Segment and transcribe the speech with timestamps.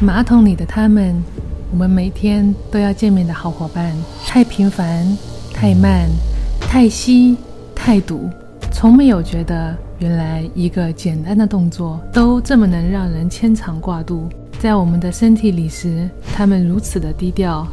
[0.00, 1.20] 马桶里的他们，
[1.72, 3.92] 我们每天都要见面的好伙伴，
[4.24, 5.04] 太频繁、
[5.52, 6.08] 太慢、
[6.60, 7.36] 太稀、
[7.74, 8.30] 太堵，
[8.70, 14.28] 从没有觉得原来一个简单的动作都这么能让人牵肠挂肚。
[14.60, 17.66] 在我们的身体里时，他们如此的低调，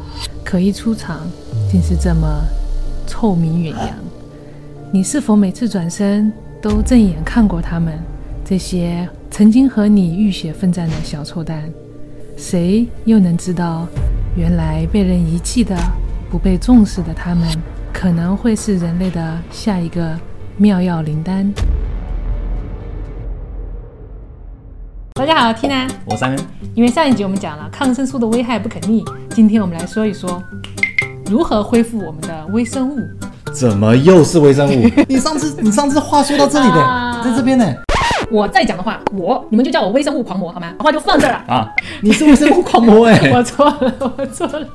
[0.44, 1.28] 可一出场，
[1.70, 2.28] 竟是这么
[3.06, 3.90] 臭名远扬。
[4.92, 7.94] 你是否每次转身都正眼看过他们？
[8.44, 11.64] 这些曾经和你浴血奋战的小臭蛋，
[12.38, 13.88] 谁又能知道，
[14.36, 15.74] 原来被人遗弃的、
[16.30, 17.48] 不被重视的他们，
[17.94, 20.14] 可能会是人类的下一个
[20.58, 21.50] 妙药灵丹？
[25.14, 26.40] 大家好缇娜，我三恩。
[26.74, 30.44] 因为上一集我们讲了抗生素的危害不可逆，今天我们来说一说
[31.28, 33.00] 如何恢复我们的微生物。
[33.54, 34.92] 怎么又是微生物？
[35.08, 37.66] 你上次你上次话说到这里的，在这边呢。
[38.32, 40.74] 我再讲的话，我你们就叫我微生物狂魔好吗？
[40.80, 41.72] 话就放这儿了啊！
[42.02, 44.68] 你是微生物狂魔 哎，我错了，我错了，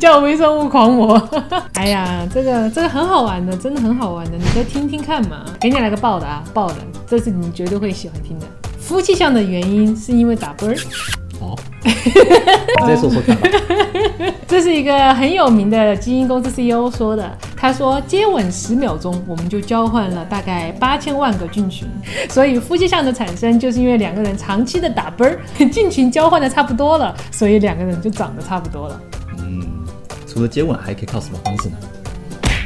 [0.00, 1.16] 叫我微生物狂魔。
[1.74, 5.44] 哎呀，这个这个很好玩的，真的很好玩的，你再听听看嘛。
[5.60, 6.76] 给你来个爆的啊，爆的，
[7.06, 8.46] 这是你绝对会喜欢听的。
[8.78, 10.76] 夫妻相的原因是因为打啵儿。
[11.42, 13.48] 哦， 你再说说看吧。
[14.46, 17.36] 这是一个很有名的基因公司 CEO 说的。
[17.56, 21.88] 他说，接吻十秒钟，我们就交换了大概八千万个菌群。
[22.28, 25.40] 所以夫妻相的产生，就是因为两个人长期的打啵儿，
[25.70, 29.00] 菌群交换的差不多了，所以两个人就长得差不多了。
[29.38, 29.62] 嗯，
[30.26, 31.76] 除了接吻，还可以靠什么方式呢？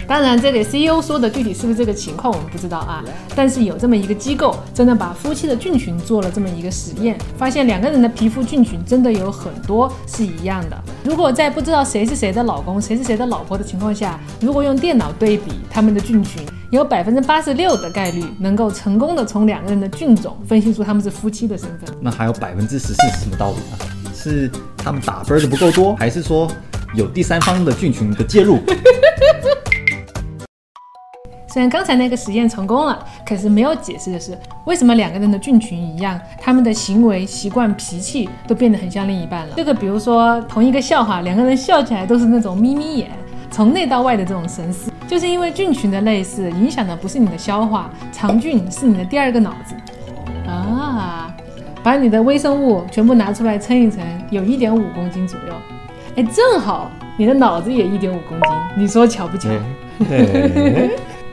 [0.06, 3.04] 当然，这里 CEO 说的具体是不是这个情况，我们不知道啊。
[3.34, 10.80] 但是有这么一个机构，真的把夫妻的菌群做了这么一个实验，发现两个人的皮肤菌群真的有很多是一样的。
[11.04, 16.40] 如果在不知道谁是谁的老公，谁是谁的老婆的情况下，如果用电脑对比他们的菌群，
[16.70, 21.88] 有百分之八十六的概率能够成功的从两个人的菌种分析出他们是夫妻的身份。
[22.00, 24.12] 那还有百分之十四是什么道理呢？
[24.14, 26.48] 是他们打分的不够多，还是说
[26.94, 28.60] 有第三方的菌群的介入？
[31.56, 34.36] 虽然刚才那个实验成功了，可是没有解释的是，
[34.66, 39.54] 为什么两个人的菌群一样，他们的行为习惯、脾气都变得很像另一半了？
[39.56, 43.10] 这个比如说同一个笑话，两个人笑起来都是那种眯眯眼，
[43.50, 49.74] 从内到外的这种神似，就是因为菌群的类似，影响的不是你的消化，肠菌是你的第二个脑子
[50.46, 51.34] 啊！
[51.82, 55.54] 把你的微生物全部拿出来称一称，有一点五公斤左右，
[56.16, 59.48] 哎，正好你的脑子也一点五公斤，你说巧不巧？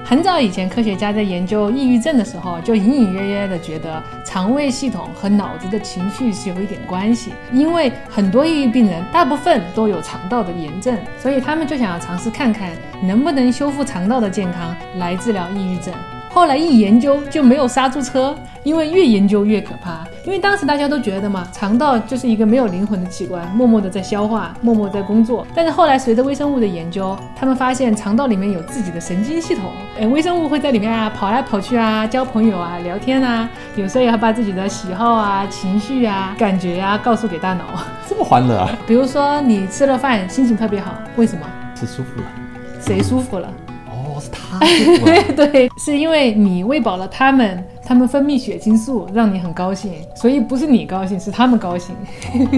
[0.05, 7.33] 很早以前，科学家在研究抑郁症的时候，就隐隐约约的觉得肠胃系统和脑子的情绪是有一点关系。
[7.53, 12.71] 因为很多抑郁病人大部分都有肠道的炎症，所以他们就想要尝试看看
[13.01, 15.93] 能不能修复肠道的健康来治疗抑郁症。
[16.33, 20.03] 后来一研究就没有刹住车，因为越研究越可怕。
[20.25, 25.45] 因为当时大家都觉得嘛，肠道就是一个没有灵魂的器官，默默的在消化，默默在工作。
[25.53, 29.65] 但是后来随着微生物的研究，他们发现肠道里面有自己的神经系统，
[29.99, 37.63] 哎，微生物会在里面啊跑来跑去啊，交朋友啊，聊天啊，有时候也会把自己的喜好啊、情绪啊、感觉啊告诉给大脑。
[38.09, 38.69] 这么欢乐啊！
[38.87, 41.45] 比如说你吃了饭，心情特别好，为什么？
[41.75, 42.25] 吃舒服了。
[42.79, 43.47] 谁舒服了？
[44.23, 44.59] 是他，
[45.35, 47.63] 对，是因为你喂饱了他们。
[47.85, 51.93] 他们分泌血清素，让你很高兴，所以不是你高兴，是他们高兴。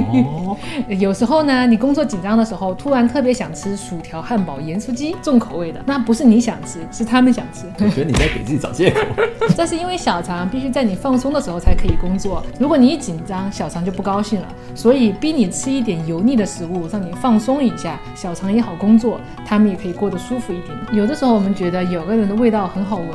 [0.99, 7.65] 有时候呢，你工作紧张的时候，突然特别想吃薯条、汉堡、盐酥鸡，重口味的，那不是你想吃，是他们想吃。
[7.83, 9.01] 我觉得你在给自己找借口。
[9.57, 20.69] 这是因为小肠必须在你放松的时候才可以工作，如果你一紧张，小肠就不高兴了，所以逼你吃一点油腻的食物，让你放松一下，小肠也好工作，他们也可以过得舒服一点。
[20.91, 23.09] 有的时候我们觉得有个人的味道很好闻，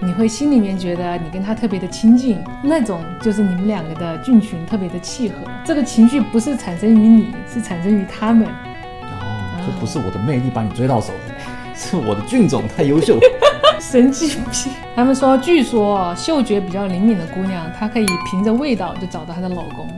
[0.00, 1.47] 你会心里面觉得你跟他。
[1.48, 5.36] 他特别的亲近，那种就是你们两个的菌群特别的契合。
[5.64, 8.46] 这个情绪不是产生于你，是产生于他们。
[8.46, 11.10] 哦，这不是我的魅力把你追到手，
[11.74, 13.18] 是我的菌种太优秀。
[13.80, 14.70] 神经病！
[14.94, 19.88] 他们说，据说嗅觉比较灵敏的姑娘，她可以凭着味道就找到她的老公。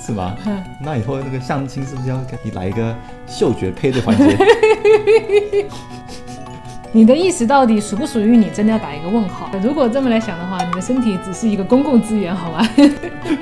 [0.00, 0.34] 是吗？
[0.80, 2.92] 那以后那个相亲是不是要给你来一个
[3.28, 4.36] 嗅觉配对环节？
[6.96, 8.48] 你的意识到底属不属于你？
[8.50, 9.50] 真的要打一个问号。
[9.60, 12.64] 如果这么来想的话，你的身体只是一个公共资源，好吧？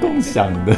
[0.00, 0.74] 共享的。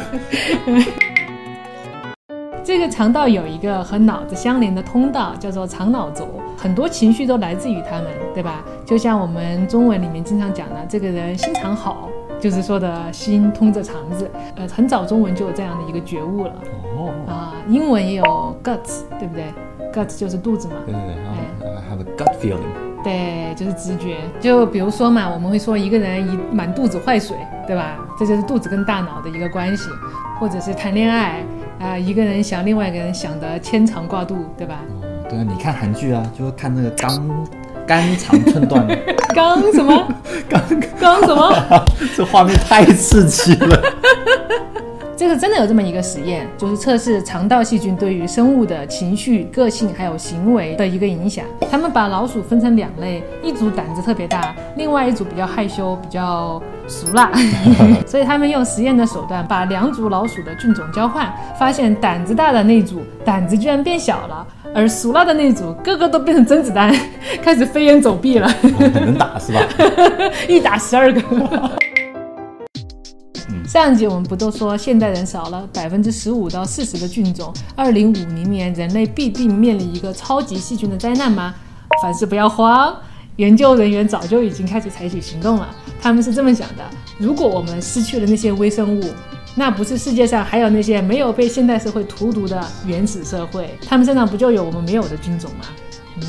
[2.61, 6.27] 这个肠道有一个和脑子相连的通道，叫做肠脑轴，
[6.57, 8.61] 很多情绪都来自于他们，对吧？
[8.85, 12.09] 就像我们中文里面经常讲的，这个人心肠好，
[12.41, 14.29] 就是说的心通着肠子。
[14.57, 16.53] 呃，很早中文就有这样的一个觉悟了。
[16.97, 17.13] 哦。
[17.25, 19.45] 啊，英文也有 guts，对不对
[19.93, 20.73] ？guts 就是肚子嘛。
[20.85, 21.15] 对对对。
[21.87, 22.59] Have a gut feeling。
[23.03, 24.17] 对，就是直觉。
[24.39, 27.37] 就比如说嘛，我们会说一个人一满肚子坏水，
[27.67, 27.97] 对吧？
[28.19, 29.83] 这就是肚子跟大脑的一个关系，
[30.39, 31.43] 或者是谈恋爱
[31.79, 34.79] 啊、一个人想另外一个人想的牵肠挂肚，对吧？
[35.01, 37.11] 哦，对啊，你看韩剧啊，就会看那个肝
[37.85, 38.87] 肝肠寸断，
[39.35, 40.07] 刚什么？
[40.49, 40.63] 肝
[40.99, 41.85] 刚什么？
[42.15, 43.79] 这画面太刺激了。
[45.17, 51.45] 这个真的有这么一个实验，就是测试肠道细菌对于生物的情绪、个性还有行为的一个影响。
[51.71, 57.31] 他们把老鼠分成两类，一组胆子特别大，另外一组比较害羞、比较俗辣。
[58.05, 66.93] 所以他们用实验的手段把两组老鼠的菌种交换，发现胆子大的那组胆子居然变小了，而俗辣的那组个个都变成甄子丹，
[67.41, 68.53] 开始飞檐走壁了，
[68.93, 69.61] 能打是吧？
[70.49, 71.21] 一打十二个。
[73.67, 81.53] 上一集我们不都说现代人少了百分之十五到四十的菌种，二零五零年人类必定面临一个超级细菌的灾难吗？
[82.01, 82.95] 凡事不要慌，
[83.37, 85.67] 研究人员早就已经开始采取行动了。
[85.99, 86.83] 他们是这么想的：
[87.17, 89.03] 如果我们失去了那些微生物，
[89.55, 93.75] 那不是世界上还有那些没有被现代社会荼毒的原始社会？
[93.87, 95.65] 他们身上不就有我们没有的菌种吗？
[96.21, 96.23] 嗯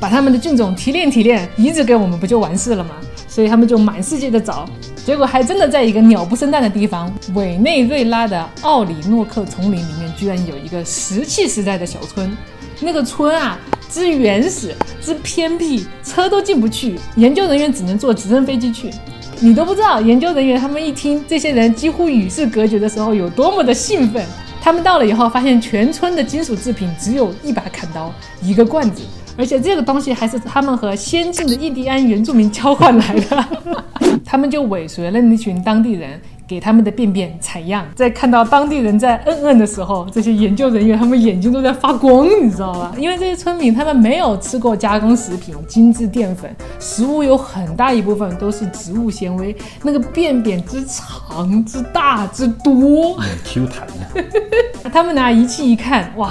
[0.00, 2.92] 把他们的菌种提炼提炼，移植给我们不就完事了吗？
[3.30, 4.68] 所以他们就满世界的找，
[5.06, 12.36] 结果还真的在一个鸟不生蛋的地方，委内瑞拉的奥里诺克丛林里面，居然有一个石器时代的小村。
[12.80, 13.56] 那个村啊，
[13.88, 18.90] 之原始，之偏僻，车都进不去，研究人员只能坐直升飞机去。
[19.38, 24.26] 你都不知道，研究人员他们一听这些人几乎与世隔绝的时候，有多么的兴奋。
[24.62, 28.12] 他们到了以后，发现全村的金属制品只有一把砍刀，
[28.42, 29.02] 一个罐子，
[29.36, 33.44] 而且这个东西还是他们和先进的印第安原住民交换来的。
[34.24, 37.84] 他们就尾随了那群当地人，给他们的便便采样。
[37.94, 42.92] 在看到当地人在嗯嗯的时候，这些研究人员他们眼睛都在发光，你知道吧？
[42.98, 53.16] 因为这些村民他们没有吃过加工食品、精致淀粉，食物有很大一部分都是植物纤维，那个便便之长、之大、之多。
[53.18, 54.24] 嗯，Q 弹的，
[54.90, 56.30] 他们拿仪器一看，哇，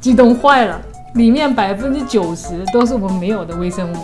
[0.00, 0.80] 激动坏了，
[1.14, 3.96] 里面百分之九十都是我们没有的微生物。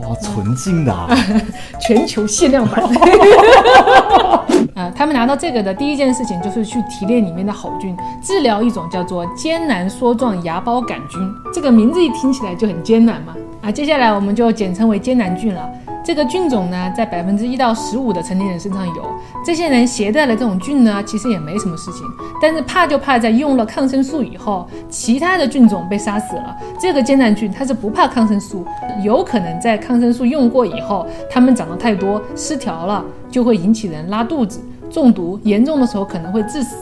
[0.00, 1.08] 哇，纯净的、啊，
[1.80, 2.82] 全球限量版。
[4.74, 11.20] 啊，他们拿到这个的第一件事情就是去提炼里面的好菌，治疗一种叫做艰难梭状芽孢杆菌。
[11.52, 13.34] 这个名字一听起来就很艰难嘛。
[13.62, 15.70] 啊，接下来我们就简称为艰难菌了。
[16.04, 19.10] 这个菌种呢，在百分之一到十五的成年人身上有。
[19.42, 22.02] 这些人携带了这种菌呢，其实也没什么事情，
[22.42, 26.54] 但是怕就怕在用了抗生素以后，其他的菌种被杀死了。
[26.78, 28.66] 这个艰难菌它是不怕抗生素，
[29.02, 34.60] 有可能在抗生素用过以后，它们长得太多失调了，就会引起人拉肚子、
[34.90, 36.76] 中毒，严重的时候可能会致死。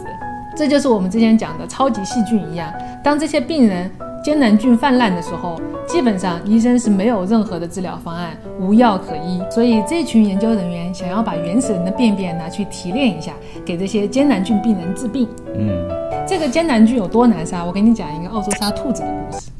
[0.56, 2.70] 这就是我们之前讲的超级细菌一样，
[3.04, 3.88] 当这些病人
[4.22, 9.42] 艰难菌泛滥的时候，基本上医生是没有任何的治疗方案，无药可医。
[9.50, 13.32] 所以这群研究人员想要把原始人的便便拿去提炼一下，
[13.64, 15.28] 给这些艰难菌病人治病。
[15.56, 15.88] 嗯，
[16.24, 17.64] 这个艰难菌有多难杀？
[17.64, 19.50] 我给你讲一个澳洲杀兔子的故事。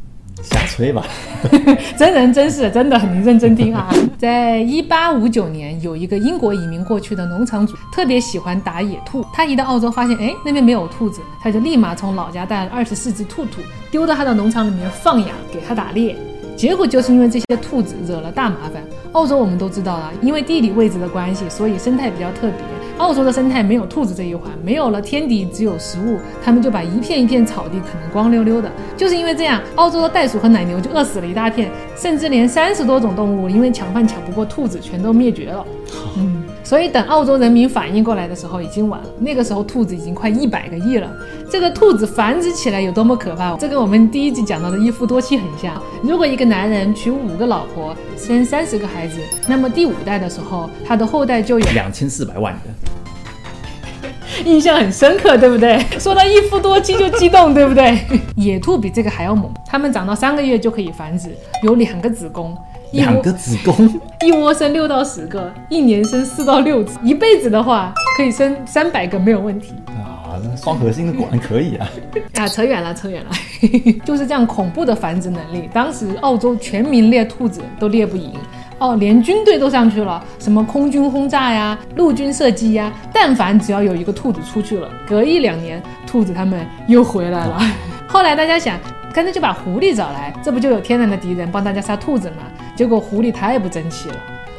[0.42, 1.04] 瞎吹吧。
[1.96, 3.88] 真人真事，真的，你认真听啊！
[4.18, 9.24] 在一八五九年，有一个英国移民过去的农场主，特别喜欢打野兔。
[9.32, 13.60] 他一到澳洲，发现哎那边没有兔子，他就立马从老家带了二十四只兔兔，
[13.90, 16.16] 丢到他的农场里面放养，给他打猎。
[16.56, 18.82] 结果就是因为这些兔子惹了大麻烦。
[19.12, 22.52] 澳洲我们都知道了，因为地理位置的关系，所以生态比较特别。
[22.98, 28.70] 澳洲的生态没有兔子这一环，没有了天敌，只有食物，他们就把一片一片草地啃得光溜溜的。
[28.96, 35.66] 就是因为这样，澳洲的袋鼠和奶牛就饿死了一大片，甚至连三十多种动物因为抢饭抢不过兔子，全都灭绝了。
[36.16, 36.41] 嗯，
[36.72, 39.06] 所以等澳洲人民反应过来的时候，已经晚了。
[39.18, 41.06] 那个时候兔子已经快一百个亿了。
[41.50, 43.54] 这个兔子繁殖起来有多么可怕？
[43.58, 45.74] 这跟我们第一集讲到的一夫多妻很像。
[46.02, 52.74] 如果一个男人娶五个老婆，生三十个孩子，那么第五代的时候，他的后代就有两千四百万人，
[54.46, 55.78] 印象很深刻，对不对？
[55.98, 57.98] 说到一夫多妻 就激动，对不对？
[58.36, 62.56] 野兔比这个还要猛，它们长到三个月就可以繁殖，有两个子宫，
[62.92, 69.74] 两个子宫， 一窝生六到十个，一年生四到六次，一辈子的话可以生三百个没有问题。
[69.88, 71.88] 啊，那双核心的果然可以啊。
[72.36, 73.30] 啊，扯远了，扯远了，
[74.04, 75.68] 就是这样恐怖的繁殖能力。
[75.72, 78.32] 当时澳洲全民猎兔子都猎不赢，
[78.78, 87.58] 哦，连军队都上去了，什么空军轰炸呀，陆军射击呀，但凡只要有一个兔子出去了，隔一两年，兔子它们又回来了。
[88.06, 88.78] 后来大家想，
[89.12, 92.44] 干脆就把狐狸找来，这不就有天然的敌人帮大家杀兔子吗？
[92.74, 94.16] 结果狐狸太不争气了，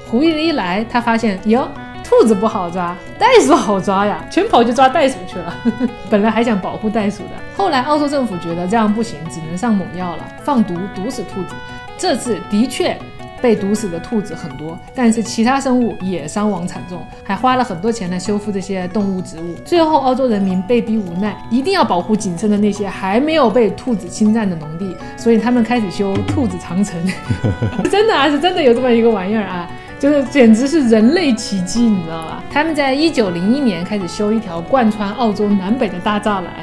[0.08, 1.68] 狐狸一来，他发现哟。
[2.06, 5.56] 兔子不好抓，袋鼠好抓呀，全跑去抓袋鼠去了。
[6.12, 11.56] 本来还想保护袋鼠的，后来澳洲政府觉得这样不行，只能上猛药了，放毒毒死兔子。
[11.98, 12.96] 这次的确
[13.44, 19.54] 被毒死的兔子很多，但是其他生物也伤亡惨重，还花了很多钱来修复这些动物植物。
[19.66, 26.98] 最后，澳洲人民被逼无奈，一定要保护仅剩的那些还没有被兔子侵占的农地，所以他们开始修兔子长城。
[27.92, 29.70] 真的啊，是真的有这么一个玩意儿啊！
[30.04, 32.44] 就是简直是人类奇迹，你知道吧？
[32.52, 36.54] 他们在一九零一年开始修一条贯穿澳洲南北的大栅栏，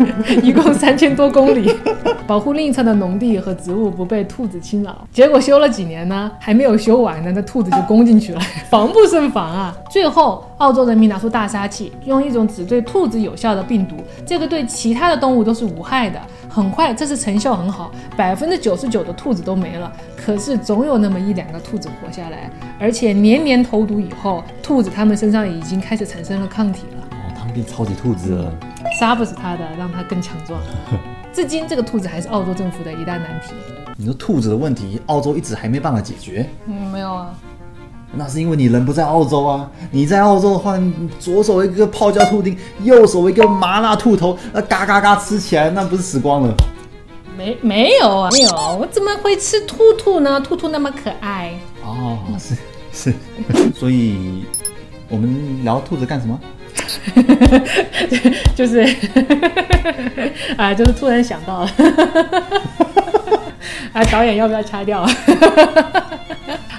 [0.42, 1.70] 一共三千多公里，
[2.26, 5.06] 保护另一侧的农地和植物不被兔子侵扰。
[5.12, 9.76] 结果修了几年呢，还没有修完呢，那兔子就攻进去了， 防不胜防啊！
[9.90, 16.18] 最后，澳洲人民拿出大杀器，用一种只对兔子有效的病毒，这个对其他的动物都是无害的。
[16.56, 19.92] 很快，这次成效很好，百分之九十九的兔子都没了。
[20.16, 27.06] 可是总有那么一两个兔子活下来，而且年年投毒以后，兔子它们身上已经开始产生了抗体了。
[27.10, 28.50] 哦，他们变超级兔子了，
[28.98, 30.58] 杀不死它的，让它更强壮。
[31.30, 33.52] 至今，这个兔子还是澳洲政府的一大难题。
[33.98, 36.48] 你说兔子的问题，澳洲一直还没办法解决。
[36.64, 37.34] 嗯，没有啊。
[38.16, 39.68] 那是因为你人不在澳洲啊！
[39.90, 40.78] 你在澳洲的话，
[41.18, 46.54] 左手一个泡椒兔丁，右手一个麻辣兔头，那嘎嘎嘎吃起来，那不是死光了？
[47.36, 50.40] 没没有啊，没有，我怎么会吃兔兔呢？
[50.40, 51.52] 兔兔那么可爱。
[51.84, 52.56] 哦，是
[52.92, 53.14] 是，
[53.74, 54.44] 所以
[55.08, 56.40] 我们聊兔子干什么？
[58.56, 58.80] 就是
[60.56, 61.70] 啊，就是突然想到了。
[63.92, 65.06] 啊，导演要不要掐掉？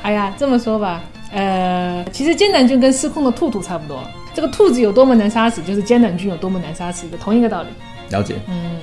[0.02, 1.02] 哎呀，这么说吧。
[1.32, 4.02] 呃，其实艰难菌跟失控的兔兔差不多。
[4.34, 7.70] 这个兔子有多么难杀死，就是艰难菌有多么难杀死的同一个道理。
[8.10, 8.36] 了解。
[8.48, 8.78] 嗯。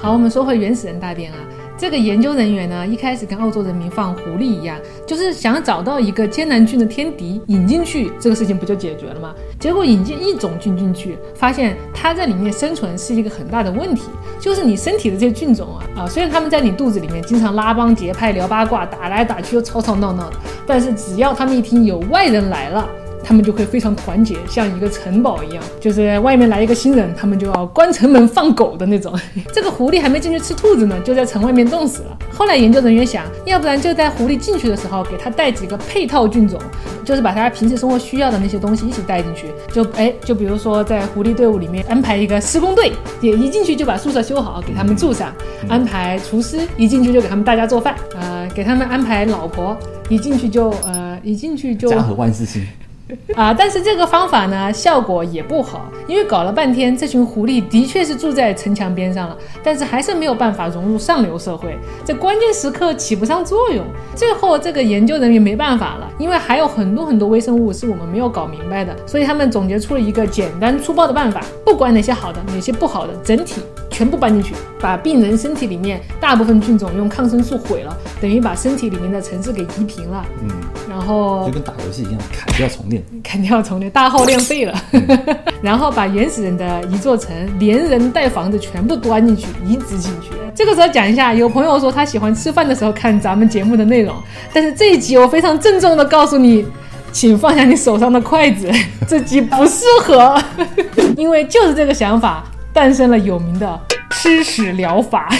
[0.00, 1.38] 好，我们说回原始人大便啊。
[1.78, 9.32] 这个研究人员呢，一开始跟澳洲人民放狐狸一样，就是想找到一个艰难菌的天敌引进去，这个事情不就解决了吗？
[9.60, 14.02] 结果引进一种菌进去，发现它在里面生存是一个很大的问题，
[14.40, 22.88] 就是你身体的这些菌种啊啊，虽然他们在你肚子里面经常拉帮结派、聊八卦、打来打去又吵吵闹闹的，但是只要他们一听有外人来了。
[23.22, 25.62] 他们就会非常团结，像一个城堡一样。
[25.80, 29.12] 就是外面来一个新人，他们就要关城门放狗的那种。
[29.52, 32.18] 这个狐狸还没进去吃兔子呢，就在城外面冻死了。
[32.32, 36.58] 后来研究人员想，要不然就在狐狸进去的时候给它带几个配套菌种，
[37.04, 39.46] 就是把它平时生活需要的那些东西一起带进去。
[39.72, 45.28] 就哎，就比如说在狐狸队伍里面安排一个施工队，也一进去就把宿舍修好，给他们住上；
[45.68, 47.96] 安排厨师，一进去就给他们大家做饭。
[48.18, 49.76] 呃，给他们安排老婆，
[50.08, 52.66] 一进去就呃，一进去就家和万事兴。
[53.34, 63.84] 啊，但是这个方法呢，效果也不好，因为搞了半天，这群狐狸的确是住在城墙边上了，但是还是没有办法融入上流社会，在关键时刻起不上作用。
[64.14, 73.62] 最后，这个研究人员没办法了，因为还有很多很多微生物是我们没有搞明白的，所以他们总结出了一个简单粗暴的办法，不管哪些好的，哪些不好的，整体
[73.98, 80.24] 全部搬进去，把病人身体里面大部分菌种用抗生素毁了，等于把身体里面的城市给移平了。
[80.40, 80.48] 嗯，
[80.88, 83.02] 然后就跟打游戏一样，砍掉重练。
[83.24, 84.80] 肯定要重练，大号练废了，
[85.60, 90.30] 然后把原始人的一座城连人带房子全部端进去，移植进去。
[90.54, 94.14] 这个时候讲一下，有朋友说他喜欢吃饭的时候看咱们节目的内容，
[94.52, 96.64] 但是这一集我非常郑重的告诉你，
[97.10, 98.70] 请放下你手上的筷子，
[99.08, 100.40] 这集不适合，
[101.18, 102.44] 因为就是这个想法
[102.78, 103.80] 诞生了有名的
[104.12, 105.28] 吃屎疗法。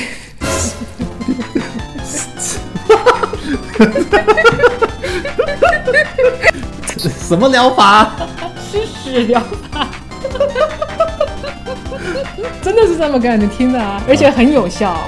[6.99, 8.11] 什么疗法？
[8.68, 9.40] 吃屎疗
[9.71, 9.87] 法，
[12.61, 14.99] 真的是这么干的，听的啊，而且很有效。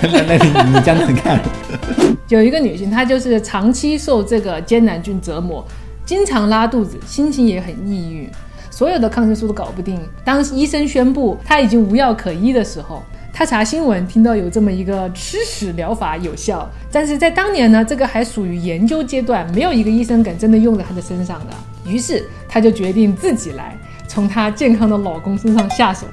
[0.00, 1.40] 那那你你讲讲看。
[2.30, 5.66] 有一个女性，她就是长期受这个艰难菌折磨，
[6.06, 8.30] 经常拉肚子，心情也很抑郁，
[8.74, 10.00] 所有的抗生素都搞不定。
[10.24, 13.00] 当医生宣布他已经无药可医的时候。
[13.36, 21.54] 他查新闻，听到有这么一个吃屎疗法有效，但是在当年呢，这个还属于研究阶段，没有一个医生敢真的用在他的身上的。
[21.84, 23.76] 于是他就决定自己来，
[24.06, 26.06] 从他健康的老公身上下手。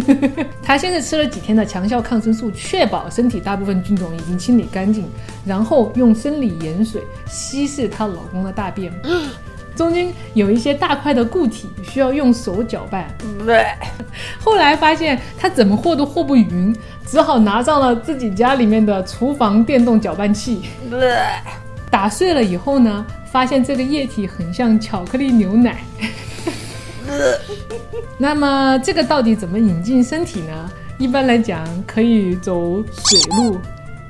[0.64, 5.04] 他先是吃了几天的强效抗生素，确保身体大部分菌种已经清理干净，
[5.44, 8.90] 然后用生理盐水稀释她老公的大便。
[9.76, 13.06] 中间有一些大块的固体需要用手搅拌，
[13.44, 13.66] 对
[14.42, 16.74] 后来发现他怎么和都和不匀，
[17.06, 20.62] 只好拿上了自己家里面的厨房电动搅拌器，
[21.90, 25.84] 打碎了以后呢，发现这个液体很像巧克力牛奶。
[28.18, 30.70] 那么这个到底怎么引进身体呢？
[30.98, 33.60] 一般来讲可以走水路，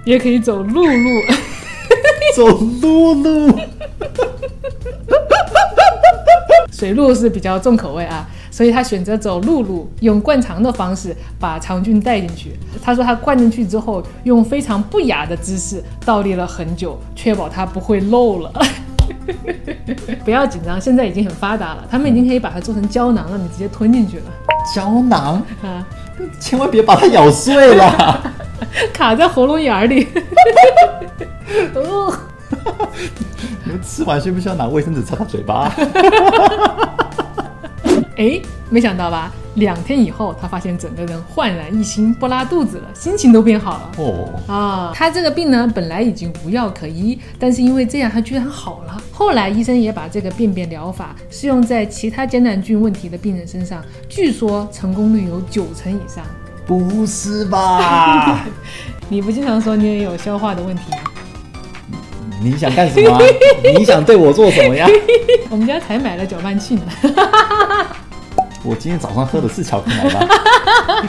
[0.04, 1.23] 也可以走陆路，
[2.37, 2.46] 走
[2.80, 3.58] 陆路。
[6.76, 12.52] 水路是比较重口味啊，所以他选择走陆路，用灌肠的方式把肠菌带进去。
[12.83, 18.52] 他说他灌进去之后，用非常不雅的姿势倒立了很久，确保它不会漏了。
[20.23, 24.25] 不要紧张，现在已经很发达了，他们已经可以把它做成胶囊了，你直接吞进去了
[24.75, 25.83] 胶囊，啊，
[26.38, 28.35] 千万别把它咬碎了。
[28.92, 30.06] 卡在喉咙眼儿里。
[31.75, 32.12] 哦
[33.64, 35.73] 你们吃完需不需要拿卫生纸擦擦嘴巴？
[38.16, 39.30] 哎，没想到吧？
[39.56, 43.90] 两天以后，他发现整个人焕然一新，不拉肚子了，心情都变好了。
[43.99, 48.96] 哦，啊，他这个病呢，本来已经无药可医，但是因为这样，他居然好了。
[49.12, 56.25] 后来医生也把这个便便疗法适用在其他艰难菌问题的病人身上，据说成功率有九成以上。
[56.66, 58.44] 不是吧？
[59.08, 60.99] 你不经常说你也有消化的问题吗？
[62.43, 63.21] 你想干什么啊？
[63.78, 64.87] 你想对我做什么呀？
[65.49, 66.83] 我们家才买了搅拌器呢。
[68.62, 70.28] 我今天早上喝的是巧克力奶吧？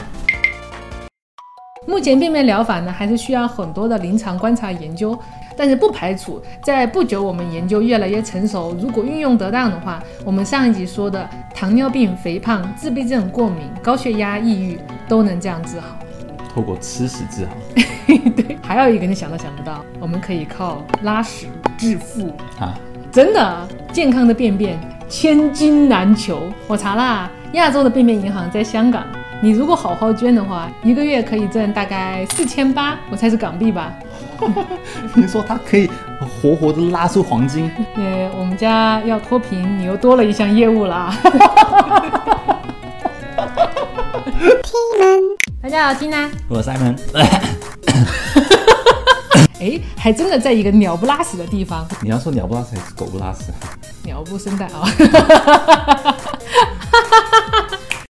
[1.86, 5.18] 目前便便疗法呢，还是需要很多的临床观察研究，
[5.56, 15.98] 但是不排除在不久我们研究越来越成熟，如果运用得当的话，我们上一集说的糖尿病、肥胖、自闭症、过敏、高血压、抑郁都能这样治好。
[16.54, 17.52] 透过吃屎治好
[18.36, 22.28] 对，还有一个你想都想不到，我们可以靠拉屎致富。
[22.58, 22.74] 啊？
[23.10, 24.78] 真的，健康的便便
[25.08, 26.40] 千金难求。
[26.66, 29.04] 我查啦，亚洲的便便银行在香港，
[29.40, 33.92] 你如果好好捐的话，一个月可以挣大概四千八，我猜是港币吧。
[35.16, 35.90] 你说它可以
[36.40, 37.70] 活活的拉出黄金？
[37.96, 41.14] 呃，我们家要脱贫，你又多了一项业务啦。
[45.60, 46.30] 大家好，缇娜。
[46.48, 46.96] 我是 Simon，
[49.60, 53.52] 哎，还真的在一个鸟不拉屎的地方，你要说鸟不拉屎还是狗不拉屎？
[54.04, 54.84] 鸟不生蛋啊、